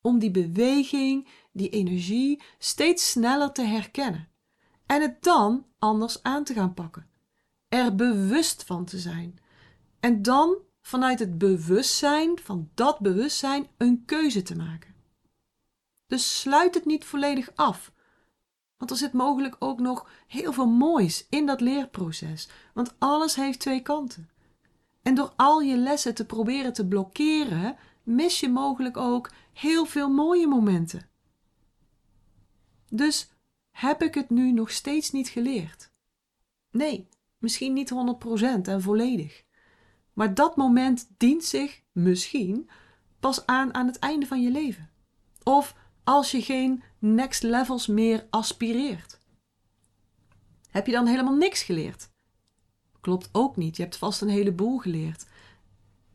om 0.00 0.18
die 0.18 0.30
beweging, 0.30 1.28
die 1.52 1.68
energie 1.68 2.42
steeds 2.58 3.10
sneller 3.10 3.52
te 3.52 3.62
herkennen 3.62 4.33
en 4.86 5.02
het 5.02 5.22
dan 5.22 5.66
anders 5.78 6.22
aan 6.22 6.44
te 6.44 6.54
gaan 6.54 6.74
pakken. 6.74 7.06
Er 7.68 7.94
bewust 7.94 8.64
van 8.64 8.84
te 8.84 8.98
zijn. 8.98 9.38
En 10.00 10.22
dan 10.22 10.56
vanuit 10.80 11.18
het 11.18 11.38
bewustzijn 11.38 12.38
van 12.42 12.70
dat 12.74 12.98
bewustzijn 12.98 13.66
een 13.76 14.04
keuze 14.04 14.42
te 14.42 14.56
maken. 14.56 14.94
Dus 16.06 16.40
sluit 16.40 16.74
het 16.74 16.84
niet 16.84 17.04
volledig 17.04 17.50
af. 17.54 17.92
Want 18.76 18.90
er 18.90 18.96
zit 18.96 19.12
mogelijk 19.12 19.56
ook 19.58 19.80
nog 19.80 20.08
heel 20.26 20.52
veel 20.52 20.66
moois 20.66 21.26
in 21.28 21.46
dat 21.46 21.60
leerproces. 21.60 22.48
Want 22.74 22.94
alles 22.98 23.34
heeft 23.34 23.60
twee 23.60 23.82
kanten. 23.82 24.30
En 25.02 25.14
door 25.14 25.32
al 25.36 25.60
je 25.60 25.76
lessen 25.76 26.14
te 26.14 26.26
proberen 26.26 26.72
te 26.72 26.86
blokkeren, 26.86 27.76
mis 28.02 28.40
je 28.40 28.48
mogelijk 28.48 28.96
ook 28.96 29.30
heel 29.52 29.84
veel 29.84 30.10
mooie 30.10 30.46
momenten. 30.46 31.08
Dus 32.88 33.28
heb 33.74 34.02
ik 34.02 34.14
het 34.14 34.30
nu 34.30 34.52
nog 34.52 34.70
steeds 34.70 35.10
niet 35.10 35.28
geleerd? 35.28 35.90
Nee, 36.70 37.08
misschien 37.38 37.72
niet 37.72 37.92
100% 37.92 38.60
en 38.62 38.82
volledig. 38.82 39.44
Maar 40.12 40.34
dat 40.34 40.56
moment 40.56 41.08
dient 41.16 41.44
zich 41.44 41.82
misschien 41.92 42.70
pas 43.20 43.46
aan 43.46 43.74
aan 43.74 43.86
het 43.86 43.98
einde 43.98 44.26
van 44.26 44.42
je 44.42 44.50
leven. 44.50 44.90
Of 45.42 45.76
als 46.04 46.30
je 46.30 46.42
geen 46.42 46.82
next 46.98 47.42
levels 47.42 47.86
meer 47.86 48.26
aspireert. 48.30 49.18
Heb 50.70 50.86
je 50.86 50.92
dan 50.92 51.06
helemaal 51.06 51.36
niks 51.36 51.62
geleerd? 51.62 52.10
Klopt 53.00 53.28
ook 53.32 53.56
niet. 53.56 53.76
Je 53.76 53.82
hebt 53.82 53.96
vast 53.96 54.20
een 54.20 54.28
heleboel 54.28 54.78
geleerd. 54.78 55.26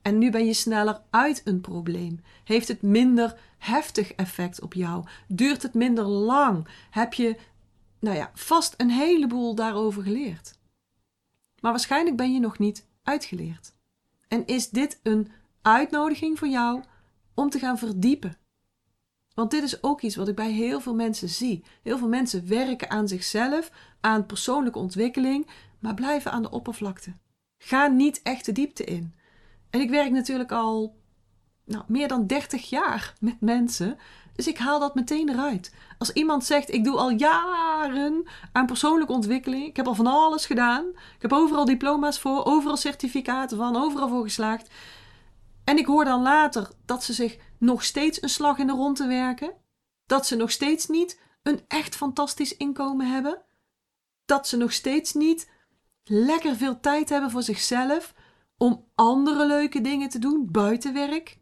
En 0.01 0.17
nu 0.17 0.31
ben 0.31 0.45
je 0.45 0.53
sneller 0.53 1.01
uit 1.09 1.41
een 1.45 1.61
probleem. 1.61 2.19
Heeft 2.43 2.67
het 2.67 2.81
minder 2.81 3.39
heftig 3.57 4.11
effect 4.11 4.61
op 4.61 4.73
jou? 4.73 5.05
Duurt 5.27 5.63
het 5.63 5.73
minder 5.73 6.05
lang? 6.05 6.67
Heb 6.89 7.13
je, 7.13 7.37
nou 7.99 8.15
ja, 8.15 8.31
vast 8.33 8.73
een 8.77 8.89
heleboel 8.89 9.55
daarover 9.55 10.03
geleerd. 10.03 10.57
Maar 11.61 11.71
waarschijnlijk 11.71 12.15
ben 12.15 12.33
je 12.33 12.39
nog 12.39 12.59
niet 12.59 12.87
uitgeleerd. 13.03 13.73
En 14.27 14.45
is 14.45 14.69
dit 14.69 14.99
een 15.03 15.31
uitnodiging 15.61 16.39
voor 16.39 16.47
jou 16.47 16.83
om 17.33 17.49
te 17.49 17.59
gaan 17.59 17.77
verdiepen? 17.77 18.37
Want 19.33 19.51
dit 19.51 19.63
is 19.63 19.83
ook 19.83 20.01
iets 20.01 20.15
wat 20.15 20.27
ik 20.27 20.35
bij 20.35 20.51
heel 20.51 20.81
veel 20.81 20.95
mensen 20.95 21.29
zie. 21.29 21.63
Heel 21.83 21.97
veel 21.97 22.07
mensen 22.07 22.47
werken 22.47 22.89
aan 22.89 23.07
zichzelf, 23.07 23.71
aan 23.99 24.25
persoonlijke 24.25 24.79
ontwikkeling, 24.79 25.47
maar 25.79 25.93
blijven 25.93 26.31
aan 26.31 26.41
de 26.41 26.49
oppervlakte. 26.51 27.13
Ga 27.57 27.87
niet 27.87 28.21
echt 28.21 28.45
de 28.45 28.51
diepte 28.51 28.83
in. 28.83 29.13
En 29.69 29.81
ik 29.81 29.89
werk 29.89 30.11
natuurlijk 30.11 30.51
al 30.51 30.95
nou, 31.65 31.83
meer 31.87 32.07
dan 32.07 32.27
30 32.27 32.69
jaar 32.69 33.13
met 33.19 33.41
mensen. 33.41 33.97
Dus 34.39 34.47
ik 34.47 34.57
haal 34.57 34.79
dat 34.79 34.95
meteen 34.95 35.29
eruit. 35.29 35.73
Als 35.97 36.13
iemand 36.13 36.45
zegt: 36.45 36.73
Ik 36.73 36.83
doe 36.83 36.97
al 36.97 37.09
jaren 37.09 38.27
aan 38.51 38.65
persoonlijke 38.65 39.13
ontwikkeling. 39.13 39.65
Ik 39.65 39.75
heb 39.75 39.87
al 39.87 39.95
van 39.95 40.07
alles 40.07 40.45
gedaan. 40.45 40.85
Ik 40.89 41.21
heb 41.21 41.33
overal 41.33 41.65
diploma's 41.65 42.19
voor, 42.19 42.45
overal 42.45 42.77
certificaten 42.77 43.57
van, 43.57 43.75
overal 43.75 44.07
voor 44.09 44.23
geslaagd. 44.23 44.69
En 45.63 45.77
ik 45.77 45.85
hoor 45.85 46.05
dan 46.05 46.21
later 46.21 46.69
dat 46.85 47.03
ze 47.03 47.13
zich 47.13 47.37
nog 47.57 47.83
steeds 47.83 48.21
een 48.21 48.29
slag 48.29 48.57
in 48.57 48.67
de 48.67 48.73
ronde 48.73 49.07
werken. 49.07 49.53
Dat 50.05 50.27
ze 50.27 50.35
nog 50.35 50.51
steeds 50.51 50.87
niet 50.87 51.19
een 51.43 51.61
echt 51.67 51.95
fantastisch 51.95 52.57
inkomen 52.57 53.11
hebben. 53.11 53.41
Dat 54.25 54.47
ze 54.47 54.57
nog 54.57 54.71
steeds 54.71 55.13
niet 55.13 55.49
lekker 56.03 56.55
veel 56.55 56.79
tijd 56.79 57.09
hebben 57.09 57.31
voor 57.31 57.43
zichzelf 57.43 58.13
om 58.57 58.85
andere 58.95 59.45
leuke 59.45 59.81
dingen 59.81 60.09
te 60.09 60.19
doen 60.19 60.47
buiten 60.51 60.93
werk. 60.93 61.38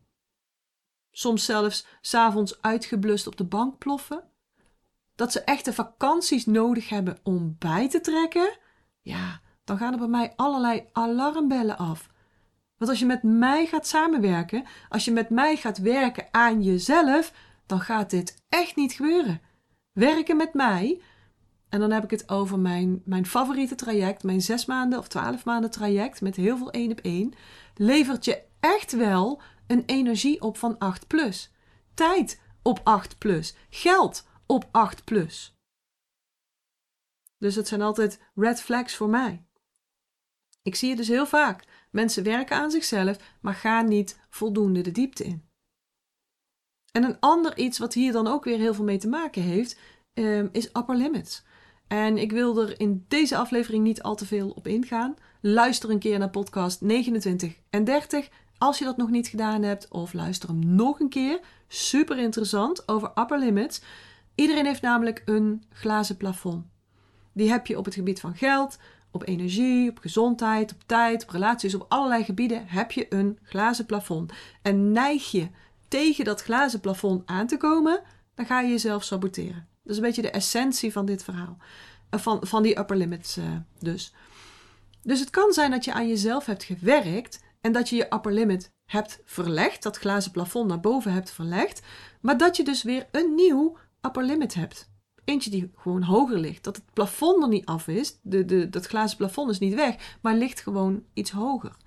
Soms 1.17 1.45
zelfs 1.45 1.85
s'avonds 2.01 2.61
uitgeblust 2.61 3.27
op 3.27 3.37
de 3.37 3.43
bank 3.43 3.77
ploffen. 3.77 4.23
Dat 5.15 5.31
ze 5.31 5.41
echte 5.41 5.73
vakanties 5.73 6.45
nodig 6.45 6.89
hebben 6.89 7.17
om 7.23 7.55
bij 7.59 7.89
te 7.89 8.01
trekken. 8.01 8.57
Ja, 9.01 9.41
dan 9.63 9.77
gaan 9.77 9.93
er 9.93 9.99
bij 9.99 10.07
mij 10.07 10.33
allerlei 10.35 10.85
alarmbellen 10.91 11.77
af. 11.77 12.09
Want 12.77 12.89
als 12.91 12.99
je 12.99 13.05
met 13.05 13.23
mij 13.23 13.65
gaat 13.65 13.87
samenwerken, 13.87 14.63
als 14.89 15.05
je 15.05 15.11
met 15.11 15.29
mij 15.29 15.55
gaat 15.55 15.77
werken 15.77 16.27
aan 16.31 16.63
jezelf, 16.63 17.33
dan 17.65 17.79
gaat 17.79 18.09
dit 18.09 18.43
echt 18.49 18.75
niet 18.75 18.93
gebeuren. 18.93 19.41
Werken 19.91 20.37
met 20.37 20.53
mij, 20.53 21.01
en 21.69 21.79
dan 21.79 21.91
heb 21.91 22.03
ik 22.03 22.11
het 22.11 22.29
over 22.29 22.59
mijn, 22.59 23.01
mijn 23.05 23.25
favoriete 23.25 23.75
traject, 23.75 24.23
mijn 24.23 24.41
zes 24.41 24.65
maanden 24.65 24.99
of 24.99 25.07
twaalf 25.07 25.45
maanden 25.45 25.71
traject 25.71 26.21
met 26.21 26.35
heel 26.35 26.57
veel 26.57 26.71
één 26.71 26.91
op 26.91 26.99
één, 26.99 27.33
levert 27.75 28.25
je 28.25 28.41
echt 28.59 28.91
wel 28.91 29.41
een 29.67 29.83
energie 29.85 30.41
op 30.41 30.57
van 30.57 30.77
8 30.77 31.07
plus. 31.07 31.51
Tijd 31.93 32.41
op 32.61 32.79
8 32.83 33.17
plus. 33.17 33.55
Geld 33.69 34.27
op 34.45 34.67
8 34.71 35.03
plus. 35.03 35.55
Dus 37.37 37.55
het 37.55 37.67
zijn 37.67 37.81
altijd 37.81 38.19
red 38.35 38.61
flags 38.61 38.95
voor 38.95 39.09
mij. 39.09 39.45
Ik 40.61 40.75
zie 40.75 40.89
het 40.89 40.97
dus 40.97 41.07
heel 41.07 41.25
vaak. 41.25 41.63
Mensen 41.91 42.23
werken 42.23 42.57
aan 42.57 42.71
zichzelf, 42.71 43.17
maar 43.41 43.53
gaan 43.53 43.87
niet 43.87 44.19
voldoende 44.29 44.81
de 44.81 44.91
diepte 44.91 45.23
in. 45.23 45.49
En 46.91 47.03
een 47.03 47.19
ander 47.19 47.57
iets 47.57 47.77
wat 47.77 47.93
hier 47.93 48.11
dan 48.11 48.27
ook 48.27 48.43
weer 48.43 48.57
heel 48.57 48.73
veel 48.73 48.83
mee 48.83 48.97
te 48.97 49.07
maken 49.07 49.41
heeft, 49.41 49.79
um, 50.13 50.49
is 50.51 50.65
upper 50.65 50.95
limits. 50.95 51.43
En 51.87 52.17
ik 52.17 52.31
wil 52.31 52.61
er 52.61 52.79
in 52.79 53.05
deze 53.07 53.37
aflevering 53.37 53.83
niet 53.83 54.01
al 54.01 54.15
te 54.15 54.25
veel 54.25 54.49
op 54.49 54.67
ingaan. 54.67 55.15
Luister 55.41 55.89
een 55.89 55.99
keer 55.99 56.19
naar 56.19 56.29
podcast 56.29 56.81
29 56.81 57.59
en 57.69 57.83
30 57.83 58.29
als 58.57 58.79
je 58.79 58.85
dat 58.85 58.97
nog 58.97 59.09
niet 59.09 59.27
gedaan 59.27 59.63
hebt. 59.63 59.87
Of 59.87 60.13
luister 60.13 60.49
hem 60.49 60.75
nog 60.75 60.99
een 60.99 61.09
keer. 61.09 61.39
Super 61.67 62.17
interessant 62.17 62.87
over 62.87 63.11
upper 63.15 63.39
limits. 63.39 63.81
Iedereen 64.35 64.65
heeft 64.65 64.81
namelijk 64.81 65.21
een 65.25 65.63
glazen 65.69 66.17
plafond. 66.17 66.65
Die 67.33 67.49
heb 67.49 67.67
je 67.67 67.77
op 67.77 67.85
het 67.85 67.93
gebied 67.93 68.19
van 68.19 68.35
geld, 68.35 68.77
op 69.11 69.27
energie, 69.27 69.89
op 69.89 69.97
gezondheid, 69.97 70.73
op 70.73 70.83
tijd, 70.85 71.23
op 71.23 71.29
relaties, 71.29 71.75
op 71.75 71.85
allerlei 71.87 72.23
gebieden 72.23 72.67
heb 72.67 72.91
je 72.91 73.05
een 73.09 73.39
glazen 73.43 73.85
plafond. 73.85 74.33
En 74.61 74.91
neig 74.91 75.31
je 75.31 75.47
tegen 75.87 76.25
dat 76.25 76.43
glazen 76.43 76.79
plafond 76.79 77.23
aan 77.25 77.47
te 77.47 77.57
komen, 77.57 78.01
dan 78.35 78.45
ga 78.45 78.59
je 78.59 78.69
jezelf 78.69 79.03
saboteren. 79.03 79.67
Dat 79.83 79.91
is 79.91 79.97
een 79.97 80.07
beetje 80.07 80.21
de 80.21 80.31
essentie 80.31 80.91
van 80.91 81.05
dit 81.05 81.23
verhaal. 81.23 81.57
Eh, 82.09 82.19
van, 82.19 82.39
van 82.41 82.63
die 82.63 82.79
upper 82.79 82.97
limits 82.97 83.37
uh, 83.37 83.45
dus. 83.79 84.13
Dus 85.03 85.19
het 85.19 85.29
kan 85.29 85.53
zijn 85.53 85.71
dat 85.71 85.85
je 85.85 85.93
aan 85.93 86.07
jezelf 86.07 86.45
hebt 86.45 86.63
gewerkt 86.63 87.43
en 87.67 87.73
dat 87.73 87.89
je 87.89 87.95
je 87.95 88.13
upper 88.13 88.33
limit 88.33 88.71
hebt 88.85 89.21
verlegd, 89.25 89.83
dat 89.83 89.97
glazen 89.97 90.31
plafond 90.31 90.67
naar 90.67 90.79
boven 90.79 91.13
hebt 91.13 91.31
verlegd, 91.31 91.81
maar 92.21 92.37
dat 92.37 92.57
je 92.57 92.63
dus 92.63 92.83
weer 92.83 93.07
een 93.11 93.35
nieuw 93.35 93.77
upper 94.01 94.23
limit 94.23 94.53
hebt. 94.53 94.91
Eentje 95.23 95.49
die 95.49 95.71
gewoon 95.75 96.01
hoger 96.01 96.39
ligt. 96.39 96.63
Dat 96.63 96.75
het 96.75 96.85
plafond 96.93 97.43
er 97.43 97.49
niet 97.49 97.65
af 97.65 97.87
is. 97.87 98.19
De, 98.21 98.45
de, 98.45 98.69
dat 98.69 98.85
glazen 98.85 99.17
plafond 99.17 99.49
is 99.49 99.59
niet 99.59 99.73
weg, 99.73 100.17
maar 100.21 100.35
ligt 100.35 100.59
gewoon 100.59 101.03
iets 101.13 101.31
hoger. 101.31 101.77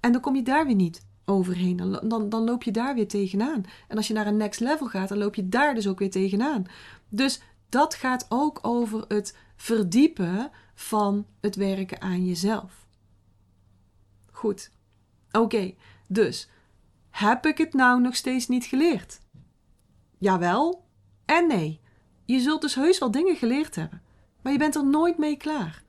En 0.00 0.12
dan 0.12 0.20
kom 0.20 0.36
je 0.36 0.42
daar 0.42 0.66
weer 0.66 0.74
niet 0.74 1.06
overheen. 1.24 1.76
Dan, 1.76 2.08
dan, 2.08 2.28
dan 2.28 2.44
loop 2.44 2.62
je 2.62 2.70
daar 2.70 2.94
weer 2.94 3.08
tegenaan. 3.08 3.64
En 3.88 3.96
als 3.96 4.08
je 4.08 4.14
naar 4.14 4.26
een 4.26 4.36
next 4.36 4.60
level 4.60 4.86
gaat, 4.86 5.08
dan 5.08 5.18
loop 5.18 5.34
je 5.34 5.48
daar 5.48 5.74
dus 5.74 5.86
ook 5.86 5.98
weer 5.98 6.10
tegenaan. 6.10 6.64
Dus 7.08 7.40
dat 7.68 7.94
gaat 7.94 8.26
ook 8.28 8.58
over 8.62 9.04
het 9.08 9.36
verdiepen 9.56 10.50
van 10.74 11.26
het 11.40 11.56
werken 11.56 12.00
aan 12.00 12.26
jezelf. 12.26 12.86
Goed. 14.30 14.70
Oké, 15.32 15.74
dus 16.06 16.48
heb 17.10 17.46
ik 17.46 17.58
het 17.58 17.72
nou 17.72 18.00
nog 18.00 18.16
steeds 18.16 18.48
niet 18.48 18.64
geleerd? 18.64 19.20
Jawel 20.18 20.84
en 21.24 21.46
nee. 21.46 21.80
Je 22.24 22.40
zult 22.40 22.60
dus 22.60 22.74
heus 22.74 22.98
wel 22.98 23.10
dingen 23.10 23.36
geleerd 23.36 23.74
hebben, 23.74 24.02
maar 24.42 24.52
je 24.52 24.58
bent 24.58 24.74
er 24.74 24.86
nooit 24.86 25.18
mee 25.18 25.36
klaar. 25.36 25.82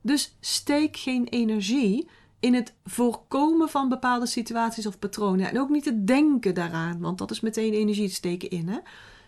Dus 0.00 0.36
steek 0.40 0.96
geen 0.96 1.26
energie 1.26 2.08
in 2.40 2.54
het 2.54 2.74
voorkomen 2.84 3.68
van 3.68 3.88
bepaalde 3.88 4.26
situaties 4.26 4.86
of 4.86 4.98
patronen. 4.98 5.48
En 5.48 5.60
ook 5.60 5.68
niet 5.68 5.84
het 5.84 6.06
denken 6.06 6.54
daaraan, 6.54 7.00
want 7.00 7.18
dat 7.18 7.30
is 7.30 7.40
meteen 7.40 7.72
energie 7.72 8.08
te 8.08 8.14
steken 8.14 8.50
in. 8.50 8.68
Hè? 8.68 8.78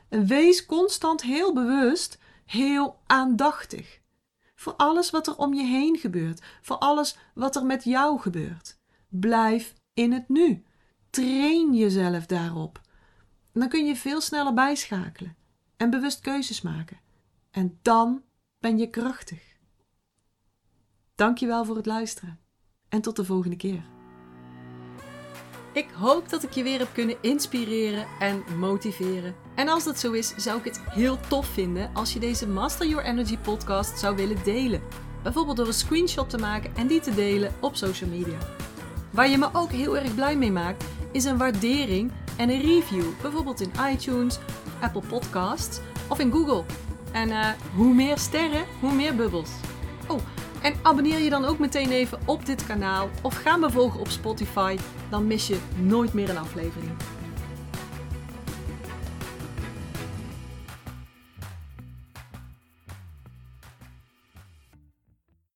En 0.09 0.26
wees 0.26 0.67
constant 0.67 1.23
heel 1.23 1.55
bewust, 1.55 2.19
heel 2.47 3.00
aandachtig. 3.07 4.00
Voor 4.55 4.75
alles 4.76 5.11
wat 5.11 5.26
er 5.26 5.37
om 5.37 5.55
je 5.55 5.64
heen 5.64 5.97
gebeurt, 5.97 6.43
voor 6.62 6.79
alles 6.79 7.17
wat 7.35 7.57
er 7.57 7.67
met 7.67 7.85
jou 7.85 8.21
gebeurt. 8.21 8.79
Blijf 9.11 9.75
in 9.95 10.12
het 10.12 10.29
nu. 10.29 10.64
Train 11.11 11.75
jezelf 11.75 12.26
daarop. 12.26 12.81
dan 13.52 13.69
kun 13.69 13.87
je 13.87 13.97
veel 13.97 14.21
sneller 14.21 14.55
bijschakelen 14.55 15.37
en 15.76 15.90
bewust 15.90 16.21
keuzes 16.21 16.61
maken. 16.62 17.00
En 17.50 17.79
dan 17.83 18.23
ben 18.59 18.79
je 18.79 18.90
krachtig. 18.90 19.57
Dankjewel 21.14 21.64
voor 21.64 21.76
het 21.76 21.87
luisteren. 21.87 22.38
En 22.88 23.00
tot 23.00 23.17
de 23.17 23.25
volgende 23.25 23.57
keer. 23.57 23.83
Ik 25.73 25.90
hoop 25.90 26.29
dat 26.29 26.43
ik 26.43 26.50
je 26.50 26.62
weer 26.62 26.79
heb 26.79 26.88
kunnen 26.93 27.17
inspireren 27.21 28.07
en 28.21 28.43
motiveren. 28.59 29.35
En 29.55 29.69
als 29.69 29.85
dat 29.85 29.99
zo 29.99 30.12
is, 30.12 30.35
zou 30.37 30.59
ik 30.59 30.64
het 30.64 30.81
heel 30.81 31.19
tof 31.29 31.47
vinden 31.47 31.95
als 31.95 32.12
je 32.12 32.19
deze 32.19 32.49
Master 32.49 32.87
Your 32.87 33.05
Energy 33.05 33.38
podcast 33.38 33.99
zou 33.99 34.17
willen 34.17 34.45
delen. 34.45 34.83
Bijvoorbeeld 35.23 35.57
door 35.57 35.67
een 35.67 35.73
screenshot 35.73 36.31
te 36.31 36.38
maken 36.38 36.76
en 36.76 36.87
die 36.87 37.00
te 37.00 37.14
delen 37.14 37.55
op 37.61 37.76
social 37.76 38.11
media. 38.11 38.38
Waar 39.11 39.29
je 39.29 39.38
me 39.38 39.49
ook 39.52 39.71
heel 39.71 39.97
erg 39.97 40.14
blij 40.14 40.37
mee 40.37 40.52
maakt, 40.52 40.85
is 41.12 41.25
een 41.25 41.38
waardering 41.38 42.12
en 42.37 42.50
een 42.50 42.61
review. 42.61 43.05
Bijvoorbeeld 43.23 43.61
in 43.61 43.73
iTunes, 43.93 44.38
Apple 44.81 45.02
Podcasts 45.09 45.81
of 46.09 46.19
in 46.19 46.33
Google. 46.33 46.64
En 47.12 47.29
uh, 47.29 47.49
hoe 47.75 47.95
meer 47.95 48.19
sterren, 48.19 48.64
hoe 48.81 48.93
meer 48.93 49.17
bubbels. 49.17 49.50
Oh, 50.09 50.21
en 50.62 50.75
abonneer 50.83 51.19
je 51.19 51.31
dan 51.31 51.45
ook 51.45 51.59
meteen 51.59 51.90
even 51.90 52.19
op 52.25 52.47
dit 52.47 52.67
kanaal 52.67 53.09
of 53.23 53.35
ga 53.35 53.57
me 53.57 53.71
volgen 53.71 54.00
op 54.00 54.09
Spotify, 54.09 54.76
dan 55.09 55.26
mis 55.26 55.47
je 55.47 55.59
nooit 55.76 56.12
meer 56.12 56.31
een 56.31 56.38
aflevering. 56.38 56.93